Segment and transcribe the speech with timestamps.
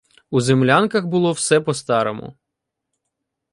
[0.29, 2.33] У землянках було все по-старому.